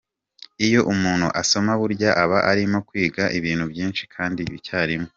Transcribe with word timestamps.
Iyo 0.65 0.79
umuntu 0.93 1.27
asoma 1.41 1.71
burya 1.81 2.09
aba 2.23 2.37
arimo 2.51 2.77
kwiga 2.87 3.23
ibintu 3.37 3.65
byinshi 3.71 4.03
kandi 4.15 4.41
icyarimwe. 4.59 5.09